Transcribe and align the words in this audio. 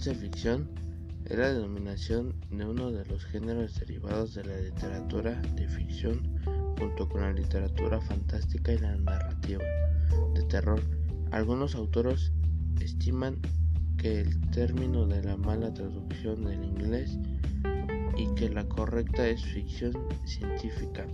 ciencia 0.00 0.22
ficción 0.22 0.70
es 1.26 1.36
la 1.36 1.52
denominación 1.52 2.34
de 2.50 2.64
uno 2.64 2.90
de 2.90 3.04
los 3.04 3.22
géneros 3.26 3.78
derivados 3.78 4.32
de 4.32 4.44
la 4.44 4.58
literatura 4.58 5.42
de 5.56 5.68
ficción 5.68 6.22
junto 6.78 7.06
con 7.06 7.20
la 7.20 7.34
literatura 7.34 8.00
fantástica 8.00 8.72
y 8.72 8.78
la 8.78 8.96
narrativa 8.96 9.62
de 10.32 10.42
terror. 10.44 10.80
Algunos 11.32 11.74
autores 11.74 12.32
estiman 12.80 13.42
que 13.98 14.22
el 14.22 14.40
término 14.52 15.06
de 15.06 15.22
la 15.22 15.36
mala 15.36 15.74
traducción 15.74 16.46
del 16.46 16.64
inglés 16.64 17.18
y 18.16 18.26
que 18.36 18.48
la 18.48 18.66
correcta 18.66 19.28
es 19.28 19.44
ficción 19.44 19.92
científica, 20.24 21.06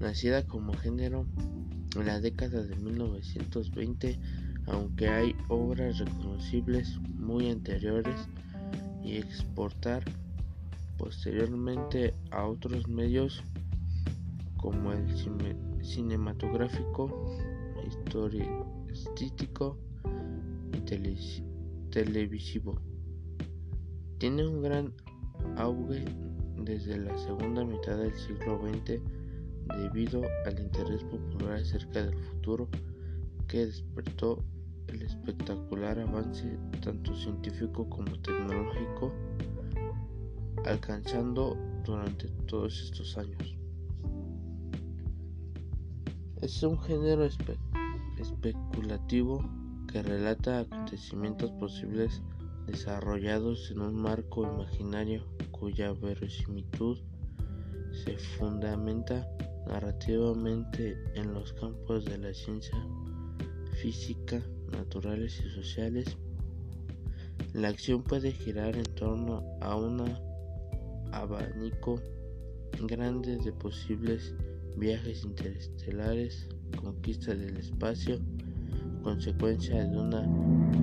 nacida 0.00 0.46
como 0.46 0.74
género 0.74 1.24
en 1.98 2.06
la 2.06 2.20
década 2.20 2.62
de 2.62 2.76
1920, 2.76 4.18
aunque 4.66 5.08
hay 5.08 5.36
obras 5.48 5.98
reconocibles 5.98 6.98
muy 7.18 7.50
anteriores 7.50 8.28
y 9.02 9.16
exportar 9.16 10.04
posteriormente 10.98 12.14
a 12.30 12.46
otros 12.46 12.88
medios 12.88 13.42
como 14.56 14.92
el 14.92 15.06
cinematográfico, 15.84 17.38
historiístico 17.86 19.78
y 20.72 20.80
televisivo. 21.90 22.80
Tiene 24.18 24.46
un 24.46 24.62
gran 24.62 24.92
auge 25.56 26.04
desde 26.64 26.98
la 26.98 27.16
segunda 27.18 27.64
mitad 27.64 27.96
del 27.98 28.14
siglo 28.14 28.60
XX 28.60 29.00
debido 29.78 30.22
al 30.46 30.58
interés 30.58 31.04
popular 31.04 31.54
acerca 31.60 32.04
del 32.04 32.16
futuro 32.16 32.68
que 33.46 33.66
despertó 33.66 34.42
el 34.88 35.02
espectacular 35.02 35.98
avance 35.98 36.58
tanto 36.82 37.14
científico 37.14 37.88
como 37.88 38.18
tecnológico 38.20 39.12
alcanzando 40.64 41.56
durante 41.84 42.28
todos 42.46 42.80
estos 42.80 43.16
años. 43.18 43.56
Es 46.40 46.62
un 46.62 46.78
género 46.80 47.28
especulativo 48.18 49.44
que 49.90 50.02
relata 50.02 50.60
acontecimientos 50.60 51.50
posibles 51.52 52.22
desarrollados 52.66 53.70
en 53.70 53.80
un 53.80 53.94
marco 53.94 54.44
imaginario 54.44 55.22
cuya 55.52 55.92
verosimilitud 55.92 56.98
se 58.04 58.18
fundamenta 58.18 59.26
narrativamente 59.66 60.96
en 61.14 61.32
los 61.32 61.52
campos 61.54 62.04
de 62.04 62.18
la 62.18 62.34
ciencia 62.34 62.76
física, 63.80 64.42
naturales 64.72 65.42
y 65.44 65.50
sociales. 65.50 66.16
La 67.52 67.68
acción 67.68 68.02
puede 68.02 68.32
girar 68.32 68.76
en 68.76 68.84
torno 68.94 69.42
a 69.60 69.76
un 69.76 70.02
abanico 71.12 72.00
grande 72.86 73.36
de 73.38 73.52
posibles 73.52 74.34
viajes 74.76 75.24
interestelares, 75.24 76.48
conquista 76.76 77.34
del 77.34 77.56
espacio, 77.56 78.18
consecuencia 79.02 79.84
de 79.84 79.96
una 79.96 80.28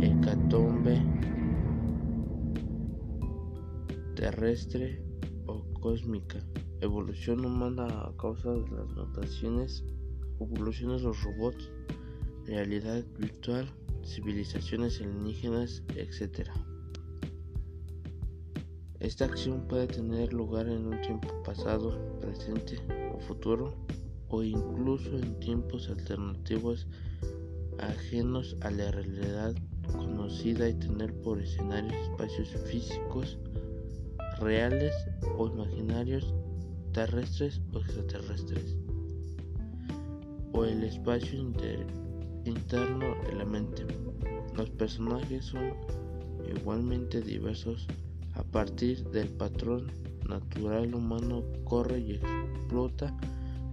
hecatombe 0.00 1.00
terrestre 4.14 5.02
o 5.46 5.64
cósmica, 5.80 6.38
evolución 6.80 7.44
humana 7.44 7.86
a 7.86 8.16
causa 8.16 8.52
de 8.52 8.70
las 8.70 8.88
notaciones, 8.94 9.84
evoluciones 10.40 11.02
de 11.02 11.08
los 11.08 11.22
robots, 11.24 11.70
realidad 12.46 13.04
virtual, 13.18 13.70
civilizaciones 14.04 15.00
alienígenas, 15.00 15.82
etc. 15.96 16.48
Esta 19.00 19.24
acción 19.24 19.66
puede 19.68 19.86
tener 19.88 20.32
lugar 20.32 20.68
en 20.68 20.86
un 20.86 21.00
tiempo 21.00 21.42
pasado, 21.42 22.18
presente 22.20 22.78
o 23.14 23.20
futuro, 23.20 23.74
o 24.28 24.42
incluso 24.42 25.18
en 25.18 25.38
tiempos 25.40 25.88
alternativos 25.88 26.86
ajenos 27.78 28.56
a 28.60 28.70
la 28.70 28.90
realidad 28.90 29.54
conocida 29.92 30.68
y 30.68 30.74
tener 30.74 31.12
por 31.20 31.40
escenarios 31.40 31.94
espacios 32.10 32.48
físicos 32.70 33.38
reales 34.40 34.92
o 35.36 35.48
imaginarios, 35.48 36.34
terrestres 36.92 37.60
o 37.72 37.78
extraterrestres, 37.78 38.76
o 40.52 40.64
el 40.64 40.82
espacio 40.84 41.38
interno 42.44 43.16
de 43.26 43.34
la 43.34 43.44
mente. 43.44 43.84
Los 44.56 44.70
personajes 44.70 45.46
son 45.46 45.72
igualmente 46.46 47.20
diversos 47.20 47.88
a 48.34 48.42
partir 48.42 49.04
del 49.10 49.28
patrón 49.28 49.92
natural 50.28 50.94
humano 50.94 51.42
corre 51.64 52.00
y 52.00 52.12
explota 52.12 53.16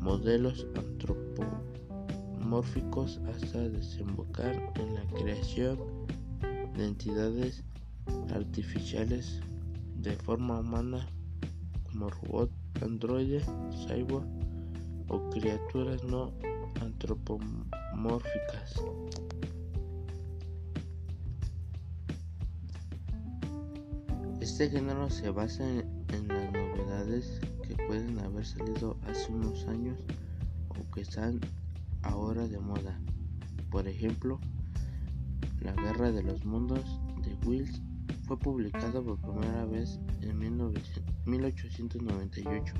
modelos 0.00 0.66
antropomórficos 0.74 3.20
hasta 3.28 3.68
desembocar 3.68 4.72
en 4.76 4.94
la 4.94 5.04
creación 5.18 5.78
de 6.76 6.86
entidades 6.86 7.62
artificiales 8.34 9.40
de 9.96 10.16
forma 10.16 10.60
humana 10.60 11.06
como 11.84 12.10
robot, 12.10 12.50
androide, 12.82 13.42
cyborg 13.86 14.26
o 15.08 15.30
criaturas 15.30 16.04
no 16.04 16.32
antropomórficas. 16.80 17.81
Este 24.40 24.68
género 24.68 25.08
se 25.08 25.30
basa 25.30 25.64
en, 25.68 26.28
las 26.28 26.52
novedades 26.52 27.40
que 27.66 27.74
pueden 27.86 28.18
haber 28.18 28.44
salido 28.44 28.98
hace 29.06 29.32
unos 29.32 29.66
años 29.68 29.98
o 30.68 30.74
que 30.92 31.00
están 31.02 31.40
ahora 32.02 32.46
de 32.46 32.58
moda. 32.58 33.00
Por 33.70 33.88
ejemplo, 33.88 34.38
La 35.60 35.72
Guerra 35.72 36.12
de 36.12 36.22
los 36.22 36.44
Mundos 36.44 37.00
de 37.22 37.34
Wills 37.46 37.80
fue 38.26 38.38
publicado 38.38 39.02
por 39.04 39.18
primera 39.20 39.64
vez 39.64 39.98
en 40.20 40.38
1898 40.38 42.74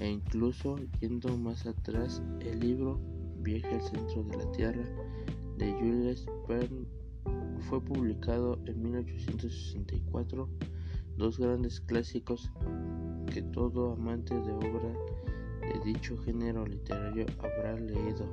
e 0.00 0.08
incluso 0.08 0.76
yendo 1.00 1.36
más 1.36 1.66
atrás 1.66 2.22
el 2.40 2.60
libro 2.60 3.13
Viaje 3.44 3.74
al 3.74 3.82
centro 3.82 4.22
de 4.24 4.38
la 4.38 4.50
Tierra 4.52 4.84
de 5.58 5.70
Jules 5.72 6.24
Verne 6.48 6.86
fue 7.68 7.78
publicado 7.84 8.58
en 8.64 8.80
1864, 8.82 10.48
dos 11.18 11.38
grandes 11.38 11.78
clásicos 11.82 12.50
que 13.30 13.42
todo 13.42 13.92
amante 13.92 14.34
de 14.34 14.50
obra 14.50 14.94
de 15.60 15.78
dicho 15.84 16.16
género 16.22 16.64
literario 16.64 17.26
habrá 17.38 17.78
leído. 17.78 18.26